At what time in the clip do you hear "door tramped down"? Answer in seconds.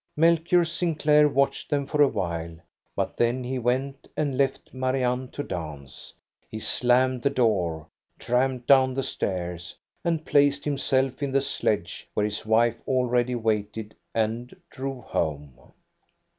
7.29-8.95